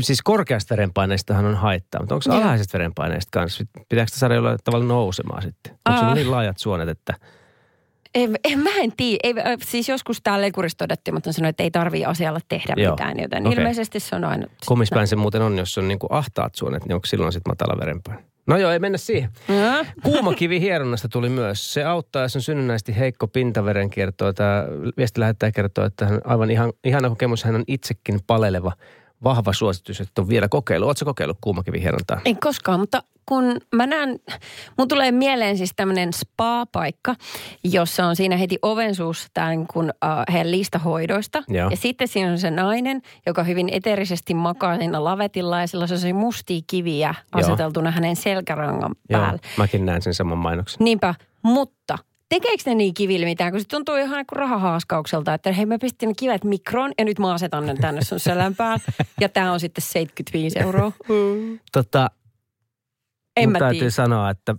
[0.00, 3.64] siis korkeasta verenpaineestahan on haittaa, mutta onko alhaisesta verenpaineesta kanssa?
[3.88, 5.72] Pitääkö saada jollain tavalla nousemaan sitten?
[5.88, 6.08] Onko Ah.
[6.08, 7.14] se niin laajat suonet, että
[8.14, 9.18] En, en, mä en tiedä.
[9.22, 12.92] Ei, siis joskus täällä leikurissa todettiin, mutta sanoin, että ei tarvii asialla tehdä Joo.
[12.92, 13.20] mitään.
[13.20, 13.58] Joten Okei.
[13.58, 14.46] ilmeisesti se on aina...
[14.66, 17.80] komispäin se muuten on, jos on niin kuin ahtaat suonet, niin onko silloin sitten matala
[17.80, 18.24] verenpaine?
[18.50, 19.30] No joo, ei mennä siihen.
[19.48, 19.84] Ja.
[20.02, 21.74] Kuumakivi hieronnasta tuli myös.
[21.74, 24.32] Se auttaa, jos on synnynnäisesti heikko pintaverenkierto.
[24.32, 24.64] Tämä
[24.96, 27.44] viesti lähettäjä kertoo, että hän aivan ihan, ihana kokemus.
[27.44, 28.72] Hän on itsekin paleleva.
[29.24, 30.86] Vahva suositus, että on vielä kokeilu.
[30.86, 32.20] Oletko kokeillut kuumakivi hierontaa?
[32.24, 34.18] En koskaan, mutta kun mä näen,
[34.78, 37.14] mun tulee mieleen siis tämmöinen spa-paikka,
[37.64, 41.42] jossa on siinä heti oven suussa tämän kun, uh, heidän listahoidoista.
[41.48, 41.70] Joo.
[41.70, 45.88] Ja sitten siinä on se nainen, joka hyvin eteerisesti makaa siinä lavetilla ja sillä on
[45.88, 47.40] sellaisia mustia kiviä Joo.
[47.40, 49.38] aseteltuna hänen selkärangan Joo, päällä.
[49.56, 50.84] mäkin näen sen saman mainoksen.
[50.84, 51.98] Niinpä, mutta
[52.30, 55.78] tekeekö ne niin kiville mitään, kun se tuntuu ihan niin kuin rahahaaskaukselta, että hei mä
[55.78, 58.54] pistin ne kivet mikroon ja nyt mä asetan ne tänne sun selän.
[59.20, 60.92] Ja tää on sitten 75 euroa.
[61.72, 62.10] Tota,
[63.36, 63.90] En mun mä täytyy tiedä.
[63.90, 64.54] sanoa, että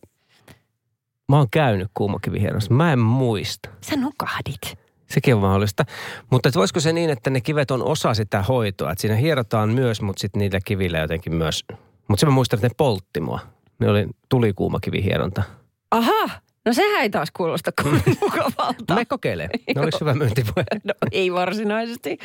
[1.30, 2.78] mä oon käynyt kuumakivi hierontaa.
[2.78, 3.70] Mä en muista.
[3.82, 4.62] Sä nukahdit.
[5.10, 5.86] Sekin on mahdollista.
[6.32, 8.92] Mutta et voisiko se niin, että ne kivet on osa sitä hoitoa?
[8.92, 11.66] Että siinä hierotaan myös, mutta sitten niillä kivillä jotenkin myös.
[12.08, 13.40] Mutta se mä muistan, että ne poltti mua.
[13.80, 15.44] Ne oli tulikuumakivihieronta.
[15.92, 16.30] Aha,
[16.65, 18.95] no sehän ei taas kuulosta kovin mukavalta.
[18.95, 19.50] Me kokeilee.
[19.76, 20.63] Ne olisi hyvä myyntipuhe.
[20.84, 22.19] No ei varsinaisesti.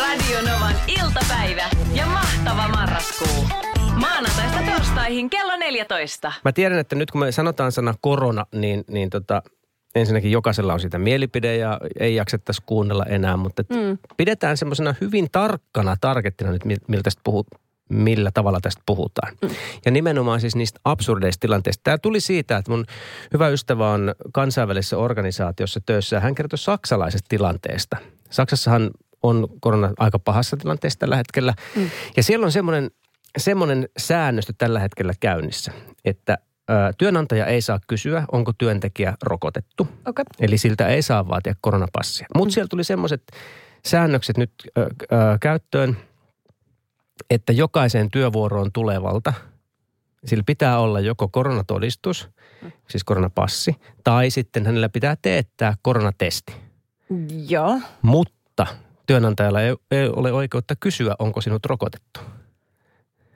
[0.00, 3.44] Radionovan iltapäivä ja mahtava marraskuu.
[4.00, 6.32] Maanantaista torstaihin kello 14.
[6.44, 9.42] Mä tiedän, että nyt kun me sanotaan sana korona, niin, niin tota,
[9.94, 13.98] ensinnäkin jokaisella on sitä mielipide ja ei jaksettaisi kuunnella enää, mutta mm.
[14.16, 17.46] pidetään semmoisena hyvin tarkkana targettina nyt, mi- miltä tästä puhut,
[17.90, 19.34] millä tavalla tästä puhutaan.
[19.42, 19.50] Mm.
[19.84, 21.80] Ja nimenomaan siis niistä absurdeista tilanteista.
[21.84, 22.84] Tämä tuli siitä, että mun
[23.32, 27.96] hyvä ystävä on kansainvälisessä organisaatiossa töissä ja hän kertoi saksalaisesta tilanteesta.
[28.30, 28.90] Saksassahan
[29.22, 31.54] on korona aika pahassa tilanteessa tällä hetkellä.
[31.76, 31.90] Mm.
[32.16, 32.90] Ja siellä on semmoinen
[33.38, 35.72] semmoinen säännöstö tällä hetkellä käynnissä,
[36.04, 36.38] että
[36.70, 39.88] ö, työnantaja ei saa kysyä, onko työntekijä rokotettu.
[40.06, 40.24] Okay.
[40.40, 42.26] Eli siltä ei saa vaatia koronapassia.
[42.36, 42.52] Mutta Mm.
[42.52, 43.22] siellä tuli semmoiset
[43.86, 44.86] säännökset nyt ö, ö,
[45.40, 45.96] käyttöön,
[47.30, 49.32] että jokaiseen työvuoroon tulevalta,
[50.24, 52.28] sillä pitää olla joko koronatodistus,
[52.62, 52.72] Mm.
[52.88, 56.52] siis koronapassi, tai sitten hänellä pitää teettää koronatesti.
[57.48, 57.80] Joo.
[58.02, 58.66] Mutta
[59.06, 62.20] työnantajalla ei, ei ole oikeutta kysyä, onko sinut rokotettu.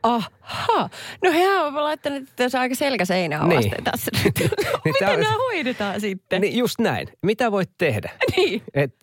[0.03, 0.89] Aha.
[1.25, 3.57] No hehän on laittanut tässä aika selkäseinää Niin.
[3.57, 4.35] vasten tässä nyt.
[4.41, 4.51] Niin
[4.85, 6.41] Miten on- nämä hoidetaan sitten?
[6.41, 7.09] Niin just näin.
[7.23, 8.11] Mitä voit tehdä?
[8.37, 8.63] Niin.
[8.75, 8.95] Et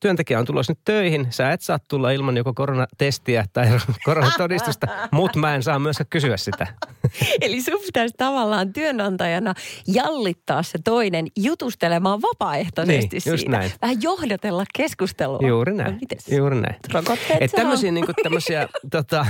[0.00, 3.66] työntekijä on tulossa nyt töihin, sä et saa tulla ilman joko koronatestiä tai
[4.04, 6.66] koronatodistusta, mutta mä en saa myöskään kysyä sitä.
[7.40, 9.54] Eli sun pitäisi tavallaan työnantajana
[9.86, 13.56] jallittaa se toinen jutustelemaan vapaaehtoisesti Niin, just siitä.
[13.56, 13.70] näin.
[13.82, 15.38] Vähän johdatella keskustelua.
[15.48, 15.98] Juuri No, näin.
[16.00, 16.28] mites?
[16.28, 16.76] Juuri näin.
[16.92, 17.60] Rokotteet saa.
[17.60, 19.26] tämmöisiä, niin tämmöisiä tota,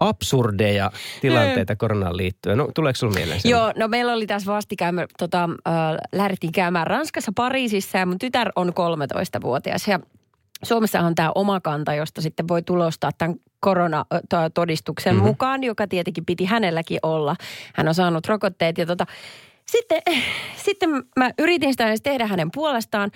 [0.00, 2.58] absurdeja tilanteita koronaan liittyen.
[2.58, 3.64] No tuleeko sulla mieleen semmoinen?
[3.64, 5.74] Joo, no meillä oli tässä vastikään, me tota, äh,
[6.12, 10.00] lähdettiin käymään Ranskassa Pariisissa ja mun tytär on 13-vuotias ja
[10.62, 15.26] Suomessahan on tämä oma kanta, josta sitten voi tulostaa tämän koronatodistuksen mm-hmm.
[15.26, 17.36] mukaan, joka tietenkin piti hänelläkin olla.
[17.74, 19.06] Hän on saanut rokotteet ja tota,
[19.66, 20.02] sitten,
[20.66, 23.10] sitten mä yritin sitä edes tehdä hänen puolestaan,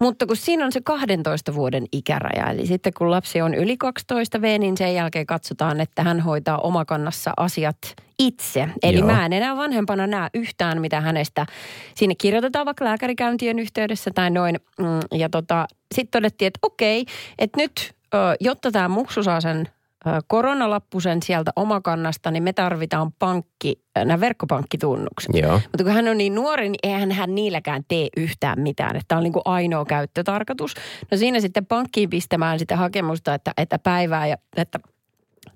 [0.00, 4.40] mutta kun siinä on se 12 vuoden ikäraja, eli sitten kun lapsi on yli 12
[4.40, 7.76] V, niin sen jälkeen katsotaan, että hän hoitaa omakannassa asiat
[8.18, 8.68] itse.
[8.82, 9.06] Eli Joo.
[9.06, 11.46] mä en enää vanhempana näe yhtään, mitä hänestä
[11.94, 14.60] sinne kirjoitetaan vaikka lääkärikäyntien yhteydessä tai noin.
[14.78, 17.04] Mm, Ja tota, sitten todettiin, että okei,
[17.38, 17.96] että nyt
[18.40, 19.68] jotta tämä muksu saa sen
[20.06, 25.34] ö, koronalappusen sieltä omakannasta, niin me tarvitaan pankki, nämä verkkopankkitunnukset.
[25.34, 25.52] Joo.
[25.52, 28.96] Mutta kun hän on niin nuori, niin eihän hän niilläkään tee yhtään mitään.
[28.96, 30.74] Että tämä on niin kuin ainoa käyttötarkoitus.
[31.10, 34.78] No siinä sitten pankkiin pistämään sitä hakemusta, että, että päivää ja että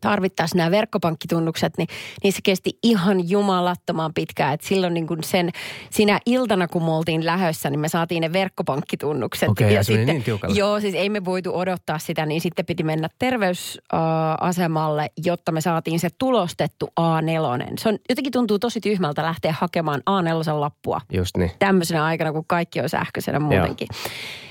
[0.01, 1.89] tarvittaisiin nämä verkkopankkitunnukset, niin,
[2.23, 4.55] niin se kesti ihan jumalattoman pitkään.
[4.55, 5.51] Et silloin niin kuin sen,
[5.91, 9.49] sinä iltana, kun me oltiin lähössä, niin me saatiin ne verkkopankkitunnukset.
[9.49, 10.59] Okei, ja se meni niin tiukalle.
[10.59, 16.01] Joo, siis ei me voitu odottaa sitä, niin sitten piti mennä terveysasemalle, jotta me saatiin
[16.01, 17.73] se tulostettu A4.
[17.79, 21.51] Se on, jotenkin tuntuu tosi tyhmältä lähteä hakemaan A4 lappua Just niin.
[21.59, 23.89] tämmöisenä aikana, kun kaikki on sähköisenä muutenkin.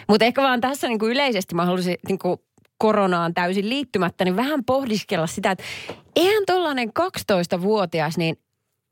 [0.07, 2.37] Mutta ehkä vaan tässä niin kuin yleisesti mä haluaisin niin kuin
[2.79, 5.63] koronaan täysin liittymättä, niin vähän pohdiskella sitä, että
[6.15, 8.35] eihän tollainen 12-vuotias, niin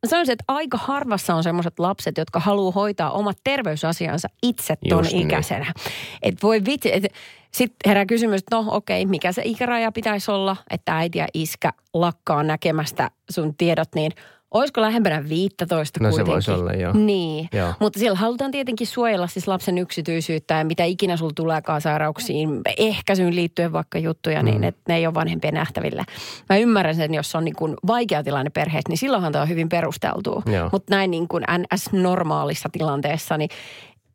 [0.05, 4.99] mä sanoisin, että aika harvassa on semmoiset lapset, jotka haluaa hoitaa omat terveysasiansa itse ton
[4.99, 5.27] Just niin.
[5.27, 5.73] ikäisenä.
[6.21, 7.09] Että voi vitsi, että
[7.51, 11.73] sitten herää kysymys, että no okei, mikä se ikäraja pitäisi olla, että äiti ja iskä
[11.93, 14.11] lakkaa näkemästä sun tiedot, niin
[14.59, 16.33] olisiko lähempänä 15 No se kuitenkin?
[16.33, 16.93] voisi olla, joo.
[16.93, 17.73] Niin, Joo.
[17.79, 23.35] mutta siellä halutaan tietenkin suojella siis lapsen yksityisyyttä ja mitä ikinä sulla tuleekaan sairauksiin, ehkäisyyn
[23.35, 26.05] liittyen vaikka juttuja, niin että ne ei ole vanhempien nähtävillä.
[26.49, 29.69] Mä ymmärrän sen, jos on niin kuin vaikea tilanne perheessä, niin silloinhan tämä on hyvin
[29.69, 30.43] perusteltua.
[30.71, 33.49] Mutta näin niin kuin NS-normaalissa tilanteessa, niin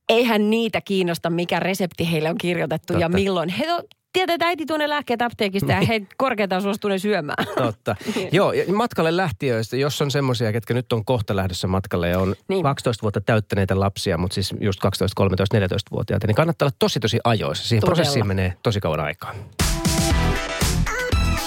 [0.09, 3.19] eihän niitä kiinnosta, mikä resepti heille on kirjoitettu ja Totta.
[3.19, 3.49] milloin.
[3.49, 3.67] He
[4.13, 7.47] tietää, että äiti tuo ne lääkkeet apteekista ja he korkeintaan suostuu ne syömään.
[7.57, 7.97] Totta.
[8.33, 12.29] Joo, ja matkalle lähtiöistä, jos on semmoisia, ketkä nyt on kohta lähdössä matkalle ja on
[12.29, 12.37] Niin.
[12.49, 12.63] niin.
[12.63, 17.19] 12 vuotta täyttäneitä lapsia, mutta siis just 12, 13, 14-vuotiaita, niin kannattaa olla tosi tosi
[17.25, 17.69] ajoissa.
[17.69, 17.95] Siihen Todella.
[17.97, 19.35] prosessiin menee tosi kauan aikaa.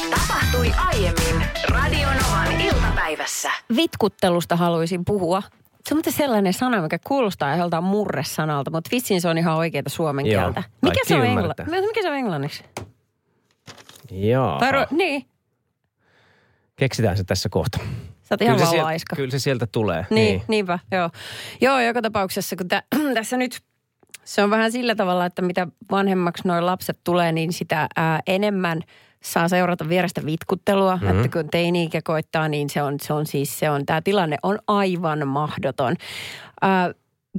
[0.10, 3.52] Tapahtui aiemmin Radionovan iltapäivässä.
[3.76, 5.44] Vitkuttelusta haluaisin puhua.
[5.90, 10.26] Se on sellainen sana, mikä kuulostaa joltain murresanalta, mutta vitsin se on ihan oikeita suomen
[10.26, 10.64] Joo, kieltä.
[10.82, 12.64] Mikä se, on engla- mikä se on englanniksi?
[14.12, 14.60] Joo.
[14.60, 15.26] Tai ro- niin,
[16.76, 17.78] Keksitään se tässä kohta.
[18.24, 19.16] sä oot ihan se vaan sieltä, laiska.
[19.16, 20.06] kyllä se sieltä tulee.
[20.10, 21.10] Niin, niinpä, joo.
[21.62, 23.62] Joo, joka tapauksessa, kun tä, tässä nyt
[24.24, 28.82] se on vähän sillä tavalla, että mitä vanhemmaksi nuo lapset tulee, niin sitä ää, enemmän
[29.26, 30.96] saa seurata vierestä vitkuttelua.
[30.96, 31.18] Mm-hmm.
[31.18, 34.60] Että kun teini-ikä koittaa, niin se on, se on siis, se on, tämä tilanne on
[34.68, 35.96] aivan mahdoton.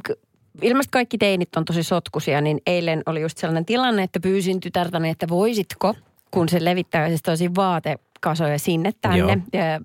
[0.04, 0.18] K-
[0.62, 5.10] ilmeisesti kaikki teinit on tosi sotkusia, niin eilen oli just sellainen tilanne, että pyysin tytärtäni,
[5.10, 5.94] että voisitko,
[6.30, 9.36] kun se levittää siis tosi vaatekasoja sinne tänne, Joo.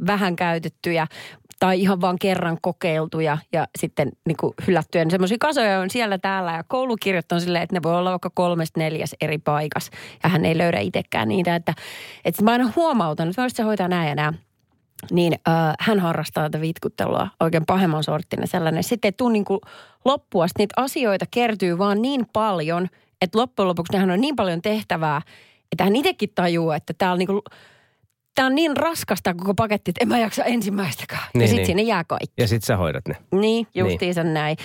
[0.08, 1.08] vähän käytettyjä
[1.62, 5.06] tai ihan vaan kerran kokeiltuja ja sitten niin kuin hylättyjä.
[5.10, 8.80] Semmoisia kasoja on siellä täällä ja koulukirjat on silleen, että ne voi olla vaikka kolmesta
[8.80, 9.92] neljäs eri paikassa
[10.24, 11.56] ja hän ei löydä itsekään niitä.
[11.56, 11.74] Että,
[12.26, 14.40] että mä aina huomautan, että sä hoitaa näin ja näin
[15.12, 18.84] niin äh, hän harrastaa tätä vitkuttelua oikein pahemman sorttinen sellainen.
[18.84, 19.46] Sitten ei tule niin
[20.06, 22.88] loppua, Sitten niitä asioita kertyy vaan niin paljon,
[23.22, 25.22] että loppujen lopuksi nehän on niin paljon tehtävää,
[25.72, 27.42] että hän itsekin tajuu, että on niin kuin,
[28.36, 31.22] Tämä on niin raskasta koko paketti, että en mä jaksa ensimmäistäkään.
[31.34, 31.66] ja Niin, sitten niin.
[31.66, 32.34] sinne jää kaikki.
[32.38, 33.16] Ja sit sä hoidat ne.
[33.32, 34.34] Niin, justiinsa niin.
[34.34, 34.58] näin.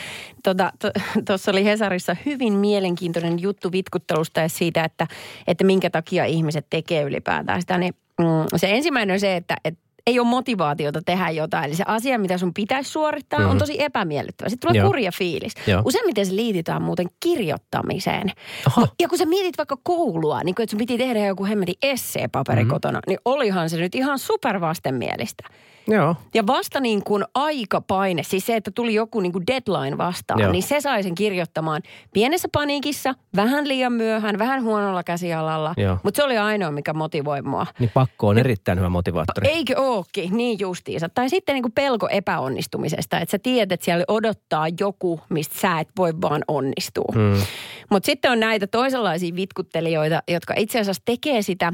[0.44, 0.90] Tuossa to,
[1.26, 5.06] tuossa oli Hesarissa hyvin mielenkiintoinen juttu vitkuttelusta ja siitä, että,
[5.46, 7.78] että minkä takia ihmiset tekee ylipäätään sitä.
[7.78, 8.26] Niin, mm,
[8.56, 11.64] se ensimmäinen on se, että et, ei ole motivaatiota tehdä jotain.
[11.64, 13.50] Eli se asia, mitä sun pitäisi suorittaa, mm.
[13.50, 14.48] on tosi epämiellyttävä.
[14.48, 14.88] Sitten tulee Joo.
[14.88, 15.52] kurja fiilis.
[15.66, 15.82] Joo.
[15.84, 18.32] Useimmiten se liitetään muuten kirjoittamiseen.
[18.66, 18.88] Oho.
[19.00, 22.60] Ja kun sä mietit vaikka koulua, niin kun, että sun piti tehdä joku hemmetin esseepaperi
[22.60, 22.68] Mhm.
[22.68, 22.74] mm.
[22.74, 25.44] kotona, niin olihan se nyt ihan supervastenmielistä.
[25.88, 26.16] Joo.
[26.34, 30.52] Ja vasta niin kuin aikapaine, siis se, että tuli joku niin kuin deadline vastaan, Joo.
[30.52, 35.74] Niin se sai sen kirjoittamaan pienessä paniikissa, vähän liian myöhään, vähän huonolla käsialalla.
[35.76, 35.98] Joo.
[36.02, 37.66] Mutta se oli ainoa, mikä motivoi mua.
[37.78, 39.48] Niin pakko on erittäin hyvä motivaattori.
[39.48, 41.08] Eikö ookin, niin justiinsa.
[41.08, 45.80] Tai sitten niin kuin pelko epäonnistumisesta, että sä tiedät, että siellä odottaa joku, mistä sä
[45.80, 47.12] et voi vaan onnistua.
[47.14, 47.42] Mm.
[47.90, 51.72] Mutta sitten on näitä toisenlaisia vitkuttelijoita, jotka itse asiassa tekee sitä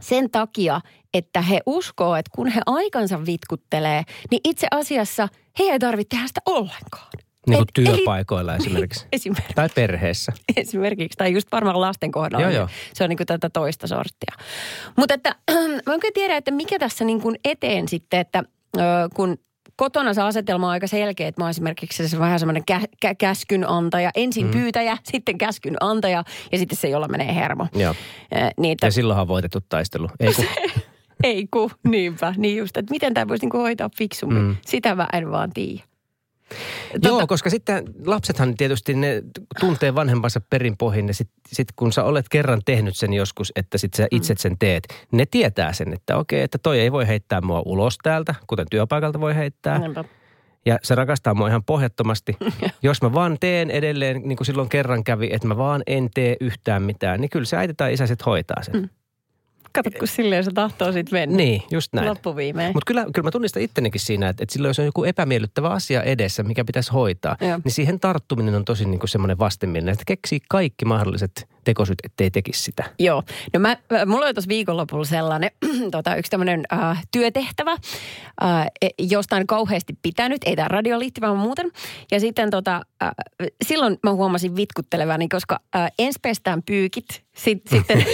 [0.00, 0.80] sen takia,
[1.14, 6.26] että he uskoo, että kun he aikansa vitkuttelee, niin itse asiassa he ei tarvitse tehdä
[6.26, 7.08] sitä ollenkaan.
[7.46, 9.06] Niin kuin Et- eli- työpaikoilla esimerkiksi.
[9.12, 10.32] Esimerkiksi, Tai perheessä.
[10.56, 12.42] esimerkiksi, tai just varmaan lasten kohdalla.
[12.46, 12.68] Joo, joo.
[12.94, 14.36] Se on niin kuin tätä toista sorttia.
[14.96, 15.34] Mutta että
[15.86, 18.42] mä en kyllä tiedä, että mikä tässä niin kuin eteen sitten, että
[19.14, 19.38] kun
[19.76, 23.14] kotona se asetelma on aika selkeä, että mä oon esimerkiksi se vähän semmoinen kä- kä-
[23.18, 24.10] käskyn antaja.
[24.14, 24.52] Ensin mm.
[24.52, 27.66] pyytäjä, sitten käskyn antaja ja sitten se, jolla menee hermo.
[27.74, 27.94] Joo.
[28.36, 30.08] Ö, Niin, että Ja silloinhan on voitettu taistelu.
[30.20, 30.44] Ei kun,
[31.22, 34.42] ei ku, niinpä, niin just, että miten tämä voisi niinku hoitaa fiksummin.
[34.42, 34.56] Mm.
[34.66, 35.82] Sitä mä en vaan tiedä.
[37.02, 39.22] Joo, koska sitten lapsethan tietysti ne
[39.60, 43.94] tuntee vanhempansa perinpohjin ja sitten sit kun sä olet kerran tehnyt sen joskus, että sit
[43.94, 47.62] sä itse sen teet, ne tietää sen, että okei, että toi ei voi heittää mua
[47.66, 49.78] ulos täältä, kuten työpaikalta voi heittää.
[49.78, 50.04] Niinpä.
[50.66, 52.36] Ja se rakastaa mua ihan pohjattomasti.
[52.82, 56.36] Jos mä vaan teen edelleen, niin kuin silloin kerran kävi, että mä vaan en tee
[56.40, 58.76] yhtään mitään, niin kyllä se äiti tai isä sit hoitaa sen.
[58.76, 58.88] Mm.
[59.72, 61.36] Kato, kun silleen se tahtoo sitten mennä.
[61.36, 62.08] Niin, just näin.
[62.08, 62.72] Loppuviimeen.
[62.74, 66.02] Mutta kyllä, kyllä mä tunnistan ittenikin siinä, että, että silloin jos on joku epämiellyttävä asia
[66.02, 67.60] edessä, mikä pitäisi hoitaa, Joo.
[67.64, 72.30] niin siihen tarttuminen on tosi niin kuin semmoinen vastenmielinen, että keksii kaikki mahdolliset tekosyt, ettei
[72.30, 72.84] tekisi sitä.
[72.98, 73.22] Joo.
[73.54, 75.50] No mä, mä- mulla oli tuossa viikonlopulla sellainen
[75.90, 81.38] tota, yksi tämmöinen äh, työtehtävä, äh, e- jostain kauheasti pitänyt, ei tämä radio liittyvä, vaan
[81.38, 81.70] muuten.
[82.10, 83.10] Ja sitten tota, äh,
[83.64, 88.04] silloin mä huomasin vitkutteleväni, koska äh, ensi pestään pyykit, sit, sitten,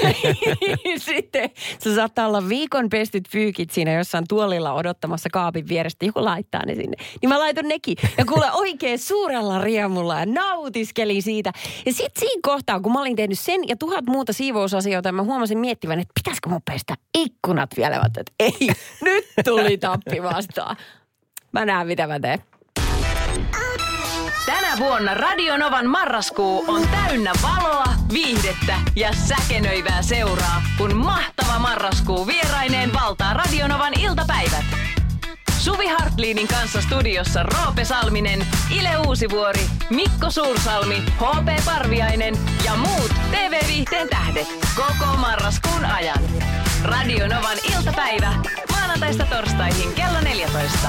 [1.15, 6.67] sitten se saattaa olla viikon pestyt pyykit siinä jossain tuolilla odottamassa kaapin vierestä, joku laittaa
[6.67, 6.97] ne sinne.
[7.23, 11.53] Niin mä laitoin nekin ja kuule oikein suurella riemulla ja nautiskelin siitä.
[11.87, 15.59] Ja sitten siinä kohtaa, kun mä olin tehnyt sen ja tuhat muuta siivousasioita, mä huomasin
[15.59, 17.97] miettivän, että pitäisikö mun pestä ikkunat vielä.
[17.97, 18.59] Mä että ei,
[19.05, 20.77] nyt tuli tappi vastaan.
[21.53, 22.39] Mä näen, mitä mä teen.
[24.47, 32.93] Tänä vuonna Radionovan marraskuu on täynnä valoa, viihdettä ja säkenöivää seuraa, kun mahtava marraskuu vieraineen
[32.93, 34.65] valtaa Radionovan iltapäivät.
[35.69, 44.09] Suvi Hartliinin kanssa studiossa Roope Salminen, Ile Uusivuori, Mikko Suursalmi, HP Parviainen ja muut TV-viihteen
[44.09, 46.25] tähdet koko marraskuun ajan.
[46.85, 48.35] Radionovan iltapäivä
[48.71, 50.89] maanantaista torstaihin kello 14.